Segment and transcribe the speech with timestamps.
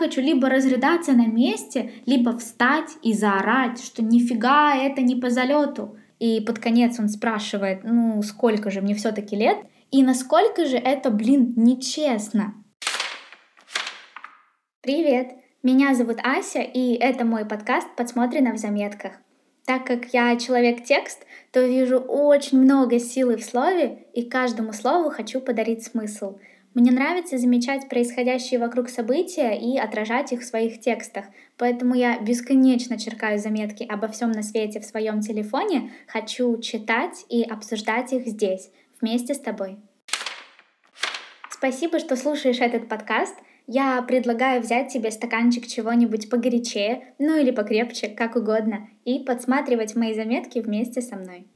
[0.00, 5.94] Хочу либо разрыдаться на месте, либо встать и заорать, что нифига это не по залету.
[6.18, 9.58] И под конец он спрашивает, ну сколько же мне все-таки лет,
[9.90, 12.54] и насколько же это, блин, нечестно.
[14.80, 15.32] Привет,
[15.62, 19.12] меня зовут Ася, и это мой подкаст «Подсмотрено в заметках».
[19.66, 25.42] Так как я человек-текст, то вижу очень много силы в слове, и каждому слову хочу
[25.42, 26.38] подарить смысл.
[26.74, 31.24] Мне нравится замечать происходящие вокруг события и отражать их в своих текстах,
[31.56, 37.42] поэтому я бесконечно черкаю заметки обо всем на свете в своем телефоне, хочу читать и
[37.42, 39.78] обсуждать их здесь, вместе с тобой.
[41.50, 43.34] Спасибо, что слушаешь этот подкаст—
[43.72, 50.12] я предлагаю взять тебе стаканчик чего-нибудь погорячее, ну или покрепче, как угодно, и подсматривать мои
[50.12, 51.46] заметки вместе со мной.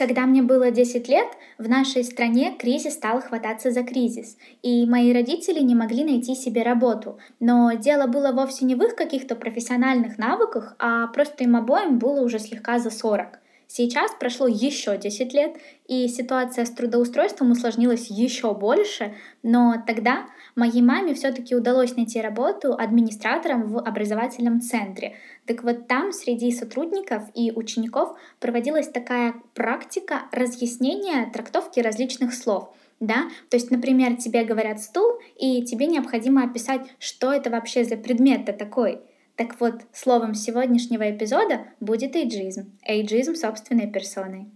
[0.00, 5.12] Когда мне было 10 лет, в нашей стране кризис стал хвататься за кризис, и мои
[5.12, 7.18] родители не могли найти себе работу.
[7.38, 12.22] Но дело было вовсе не в их каких-то профессиональных навыках, а просто им обоим было
[12.22, 13.39] уже слегка за 40.
[13.72, 15.54] Сейчас прошло еще 10 лет,
[15.86, 22.74] и ситуация с трудоустройством усложнилась еще больше, но тогда моей маме все-таки удалось найти работу
[22.74, 25.14] администратором в образовательном центре.
[25.46, 32.74] Так вот там среди сотрудников и учеников проводилась такая практика разъяснения трактовки различных слов.
[32.98, 33.28] Да?
[33.50, 38.52] То есть, например, тебе говорят стул, и тебе необходимо описать, что это вообще за предмет-то
[38.52, 39.00] такой—
[39.40, 42.78] так вот, словом сегодняшнего эпизода будет эйджизм.
[42.86, 44.50] Эйджизм собственной персоной.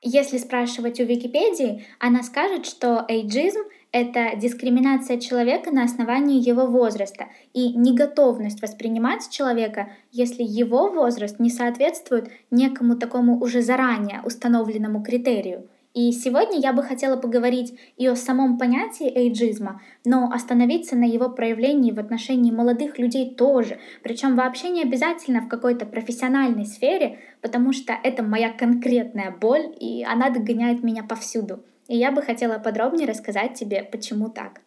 [0.00, 3.60] Если спрашивать у Википедии, она скажет, что эйджизм—
[3.92, 11.50] это дискриминация человека на основании его возраста и неготовность воспринимать человека, если его возраст не
[11.50, 18.16] соответствует некому такому уже заранее установленному критерию— и сегодня я бы хотела поговорить и о
[18.16, 24.70] самом понятии эйджизма, но остановиться на его проявлении в отношении молодых людей тоже, причем вообще
[24.70, 30.82] не обязательно в какой-то профессиональной сфере, потому что это моя конкретная боль, и она догоняет
[30.82, 31.64] меня повсюду.
[31.86, 34.62] И я бы хотела подробнее рассказать тебе, почему так.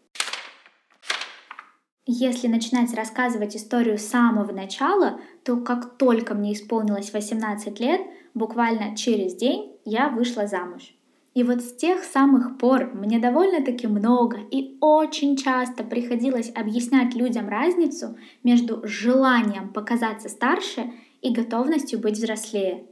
[2.06, 8.00] Если начинать рассказывать историю с самого начала, то как только мне исполнилось 18 лет,
[8.34, 10.97] буквально через день я вышла замуж.
[11.38, 17.48] И вот с тех самых пор мне довольно-таки много и очень часто приходилось объяснять людям
[17.48, 22.86] разницу между желанием показаться старше и готовностью быть взрослее.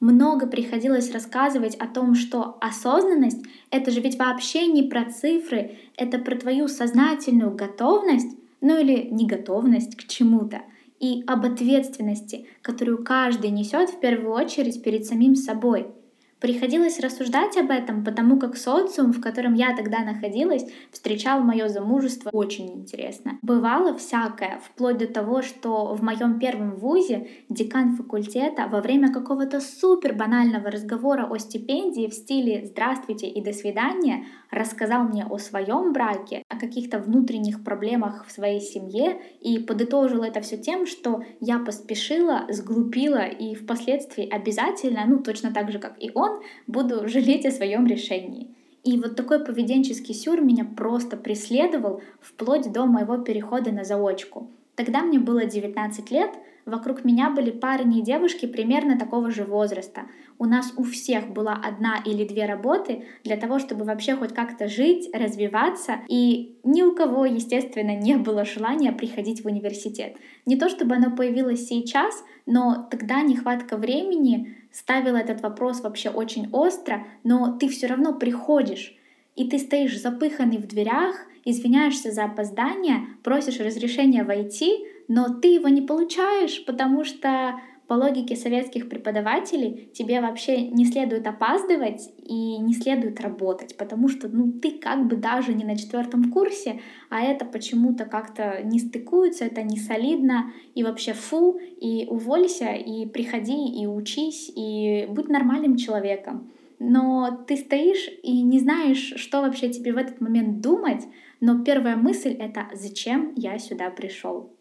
[0.00, 6.18] Много приходилось рассказывать о том, что осознанность— это же ведь вообще не про цифры, это
[6.18, 10.62] про твою сознательную готовность, ну или неготовность к чему-то,
[11.00, 15.88] и об ответственности, которую каждый несет в первую очередь перед самим собой—
[16.40, 22.30] Приходилось рассуждать об этом, потому как социум, в котором я тогда находилась, встречал мое замужество
[22.32, 23.38] очень интересно.
[23.42, 29.60] Бывало всякое, вплоть до того, что в моем первом вузе декан факультета во время какого-то
[29.60, 35.92] супер банального разговора о стипендии в стиле «здравствуйте» и «до свидания» рассказал мне о своем
[35.92, 41.58] браке, о каких-то внутренних проблемах в своей семье и подытожил это все тем, что я
[41.58, 46.29] поспешила, сглупила и впоследствии обязательно, ну точно так же, как и он,
[46.66, 48.54] буду жалеть о своем решении.
[48.84, 54.50] И вот такой поведенческий сюр меня просто преследовал вплоть до моего перехода на заочку.
[54.74, 56.30] Тогда мне было 19 лет,
[56.64, 60.02] вокруг меня были парни и девушки примерно такого же возраста.
[60.38, 64.68] У нас у всех была одна или две работы для того, чтобы вообще хоть как-то
[64.68, 70.16] жить, развиваться, и ни у кого, естественно, не было желания приходить в университет.
[70.46, 76.48] Не то чтобы оно появилось сейчас, но тогда нехватка времени ставила этот вопрос вообще очень
[76.52, 78.96] остро, но ты все равно приходишь,
[79.36, 85.68] и ты стоишь запыханный в дверях, извиняешься за опоздание, просишь разрешения войти, но ты его
[85.68, 87.60] не получаешь, потому что
[87.90, 94.28] по логике советских преподавателей тебе вообще не следует опаздывать и не следует работать, потому что
[94.28, 99.44] ну, ты как бы даже не на четвертом курсе, а это почему-то как-то не стыкуется,
[99.44, 105.74] это не солидно, и вообще фу, и уволься, и приходи, и учись, и будь нормальным
[105.74, 106.52] человеком.
[106.78, 111.02] Но ты стоишь и не знаешь, что вообще тебе в этот момент думать,
[111.40, 114.59] но первая мысль— это «зачем я сюда пришел?».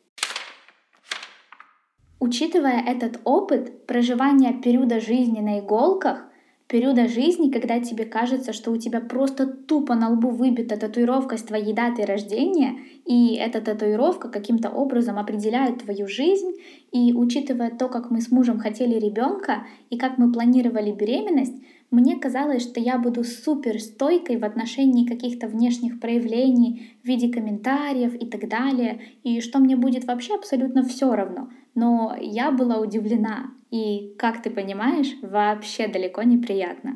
[2.19, 6.25] Учитывая этот опыт проживания периода жизни на иголках,
[6.67, 11.43] периода жизни, когда тебе кажется, что у тебя просто тупо на лбу выбита татуировка с
[11.43, 16.51] твоей датой рождения, и эта татуировка каким-то образом определяет твою жизнь,
[16.91, 21.55] и учитывая то, как мы с мужем хотели ребенка и как мы планировали беременность,
[21.91, 28.13] Мне казалось, что я буду супер стойкой в отношении каких-то внешних проявлений в виде комментариев
[28.13, 31.49] и так далее, и что мне будет вообще абсолютно все равно.
[31.73, 36.95] Но я была удивлена, и, как ты понимаешь, вообще далеко не приятно.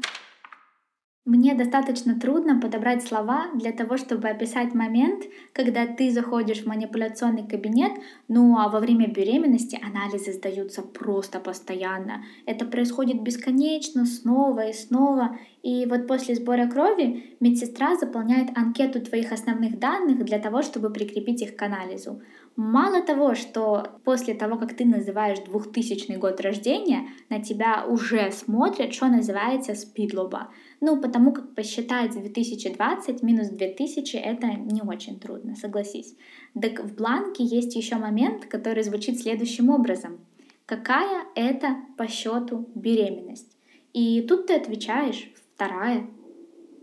[1.25, 5.23] Мне достаточно трудно подобрать слова для того, чтобы описать момент,
[5.53, 7.93] когда ты заходишь в манипуляционный кабинет,
[8.27, 12.25] ну а во время беременности анализы сдаются просто постоянно.
[12.45, 15.37] Это происходит бесконечно, снова и снова.
[15.61, 21.41] И вот после сбора крови медсестра заполняет анкету твоих основных данных для того, чтобы прикрепить
[21.41, 22.21] их к анализу.
[22.55, 28.93] Мало того, что после того, как ты называешь 2000 год рождения, на тебя уже смотрят,
[28.93, 30.49] что называется спидлоба.
[30.79, 36.15] Ну, потому как посчитать 2020 минус 2000 это не очень трудно, согласись.
[36.53, 40.19] Так в бланке есть еще момент, который звучит следующим образом.
[40.67, 43.57] Какая это по счету беременность?
[43.93, 46.07] И тут ты отвечаешь вторая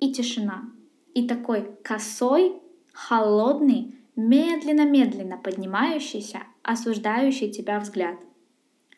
[0.00, 0.64] и тишина.
[1.14, 2.60] И такой косой,
[2.92, 8.16] холодный, медленно-медленно поднимающийся, осуждающий тебя взгляд.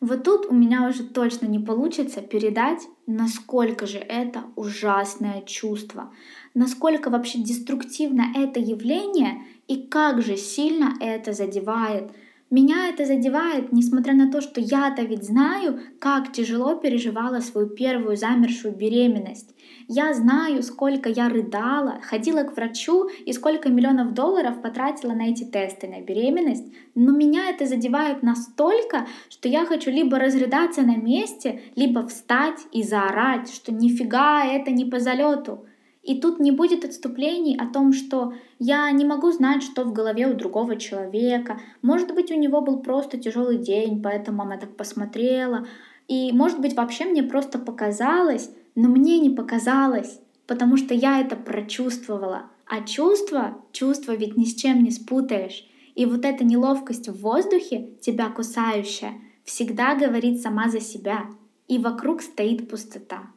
[0.01, 6.11] Вот тут у меня уже точно не получится передать, насколько же это ужасное чувство,
[6.53, 12.11] насколько вообще деструктивно это явление и как же сильно это задевает–
[12.53, 18.15] меня это задевает, несмотря на то, что я-то ведь знаю, как тяжело переживала свою первую
[18.15, 19.55] замершую беременность.
[19.87, 25.45] Я знаю, сколько я рыдала, ходила к врачу и сколько миллионов долларов потратила на эти
[25.45, 26.71] тесты на беременность.
[26.93, 32.83] Но меня это задевает настолько, что я хочу либо разрыдаться на месте, либо встать и
[32.83, 35.65] заорать, что нифига это не по залету.
[36.03, 40.27] И тут не будет отступлений о том, что я не могу знать, что в голове
[40.27, 41.61] у другого человека.
[41.81, 45.65] Может быть, у него был просто тяжелый день, поэтому она так посмотрела.
[46.09, 51.37] И может быть, вообще мне просто показалось, но мне не показалось, потому что я это
[51.37, 52.43] прочувствовала.
[52.65, 55.65] А чувство, чувство ведь ни с чем не спутаешь.
[55.95, 59.13] И вот эта неловкость в воздухе, тебя кусающая,
[59.45, 61.27] всегда говорит сама за себя.
[61.69, 63.27] И вокруг стоит пустота.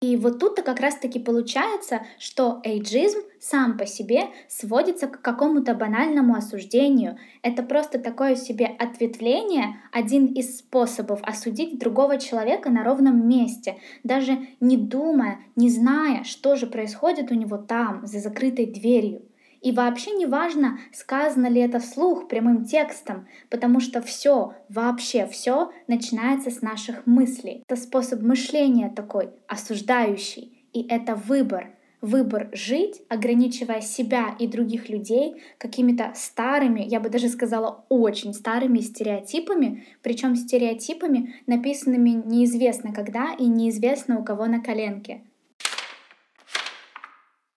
[0.00, 6.36] И вот тут-то как раз-таки получается, что эйджизм сам по себе сводится к какому-то банальному
[6.36, 7.18] осуждению.
[7.42, 14.38] Это просто такое себе ответвление, один из способов осудить другого человека на ровном месте, даже
[14.60, 19.27] не думая, не зная, что же происходит у него там, за закрытой дверью.
[19.60, 25.72] И вообще не важно, сказано ли это вслух прямым текстом, потому что все, вообще все
[25.88, 27.64] начинается с наших мыслей.
[27.66, 30.64] Это способ мышления такой, осуждающий.
[30.72, 31.74] И это выбор.
[32.00, 38.78] Выбор жить, ограничивая себя и других людей какими-то старыми, я бы даже сказала, очень старыми
[38.78, 45.22] стереотипами, причем стереотипами, написанными неизвестно когда и неизвестно у кого на коленке.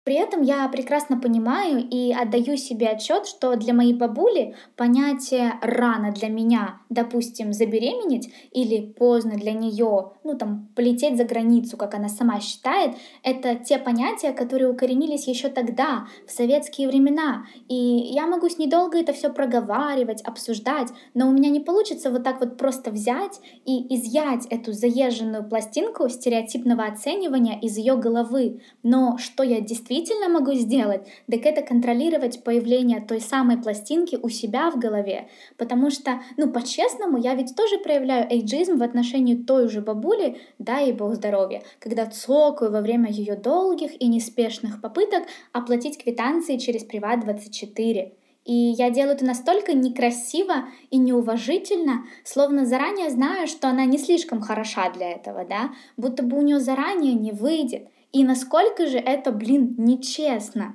[0.02, 6.10] При этом я прекрасно понимаю и отдаю себе отчет, что для моей бабули понятие рано
[6.10, 12.08] для меня, допустим, забеременеть или поздно для нее, ну там полететь за границу, как она
[12.08, 17.44] сама считает, это те понятия, которые укоренились еще тогда, в советские времена.
[17.68, 22.10] И я могу с ней долго это все проговаривать, обсуждать, но у меня не получится
[22.10, 28.62] вот так вот просто взять и изъять эту заезженную пластинку стереотипного оценивания из ее головы.
[28.82, 34.28] Но что я действительно действительно могу сделать, так это контролировать появление той самой пластинки у
[34.28, 35.28] себя в голове.
[35.56, 40.80] Потому что, ну, по-честному, я ведь тоже проявляю эйджизм в отношении той же бабули, да
[40.80, 46.86] и бог здоровья, когда цокаю во время ее долгих и неспешных попыток оплатить квитанции через
[46.86, 48.12] Приват24.
[48.46, 54.40] И я делаю это настолько некрасиво и неуважительно, словно заранее знаю, что она не слишком
[54.40, 57.88] хороша для этого, да, будто бы у нее заранее не выйдет.
[58.12, 60.74] И насколько же это, блин, нечестно.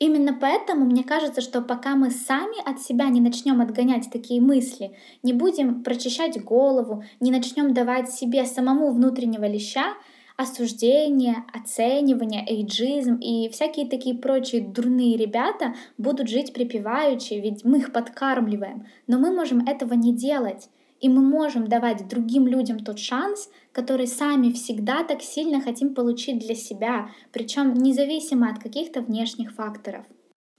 [0.00, 4.96] Именно поэтому мне кажется, что пока мы сами от себя не начнем отгонять такие мысли,
[5.22, 9.94] не будем прочищать голову, не начнем давать себе самому внутреннего леща,
[10.36, 17.92] осуждение, оценивание, эйджизм и всякие такие прочие дурные ребята будут жить припеваючи, ведь мы их
[17.92, 18.86] подкармливаем.
[19.06, 20.68] Но мы можем этого не делать.
[21.04, 26.38] И мы можем давать другим людям тот шанс, который сами всегда так сильно хотим получить
[26.38, 30.06] для себя, причем независимо от каких-то внешних факторов.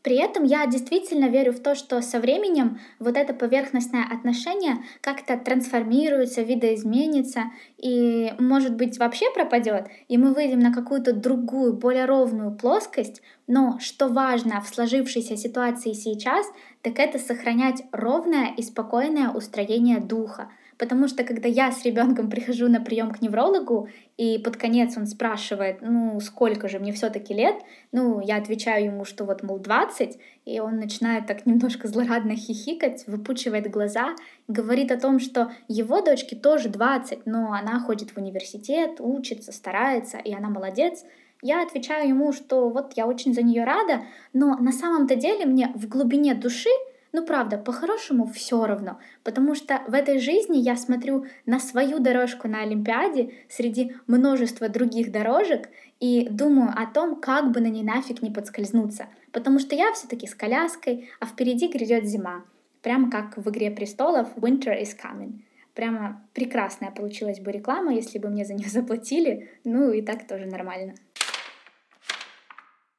[0.06, 5.36] При этом я действительно верю в то, что со временем вот это поверхностное отношение как-то
[5.36, 7.46] трансформируется, видоизменится
[7.80, 13.24] и, может быть, вообще пропадет, и мы выйдем на какую-то другую, более ровную плоскость.
[13.48, 16.46] Но что важно в сложившейся ситуации сейчас,
[16.84, 22.67] так это сохранять ровное и спокойное устроение духа, Потому что когда я с ребенком прихожу
[22.67, 27.55] на прием к неврологу, и под конец он спрашивает, ну, сколько же мне все-таки лет,
[27.94, 33.05] ну, я отвечаю ему, что вот, мол, 20, и он начинает так немножко злорадно хихикать,
[33.08, 34.15] выпучивает глаза,
[34.50, 40.17] говорит о том, что его дочке тоже 20, но она ходит в университет, учится, старается,
[40.17, 41.05] и она молодец.
[41.41, 44.03] Я отвечаю ему, что вот я очень за нее рада,
[44.34, 46.70] но на самом-то деле мне в глубине души
[47.16, 52.50] ну правда, по-хорошему все равно, потому что в этой жизни я смотрю на свою дорожку
[52.50, 55.70] на Олимпиаде среди множества других дорожек
[56.02, 60.28] и думаю о том, как бы на ней нафиг не подскользнуться, потому что я все-таки
[60.28, 62.44] с коляской, а впереди грядет зима,
[62.82, 65.40] прямо как в «Игре престолов» «Winter is coming».
[65.74, 70.48] Прямо прекрасная получилась бы реклама, если бы мне за нее заплатили, ну и так тоже
[70.48, 70.96] нормально.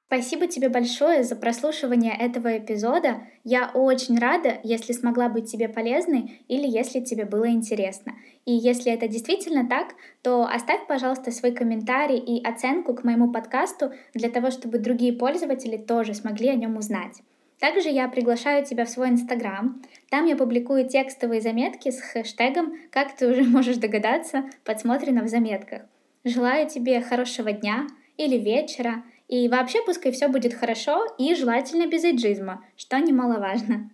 [0.07, 3.23] Спасибо тебе большое за прослушивание этого эпизода.
[3.43, 8.13] Я очень рада, если смогла быть тебе полезной или если тебе было интересно.
[8.45, 13.93] И если это действительно так, то оставь, пожалуйста, свой комментарий и оценку к моему подкасту
[14.15, 17.23] для того, чтобы другие пользователи тоже смогли о нем узнать.
[17.59, 19.83] Также я приглашаю тебя в свой Инстаграм.
[20.09, 25.83] Там я публикую текстовые заметки с хэштегом, как ты уже можешь догадаться, подсмотрено в заметках.
[26.23, 32.05] Желаю тебе хорошего дня или вечера, и вообще пускай все будет хорошо и желательно без
[32.05, 33.91] эйджизма, что немаловажно.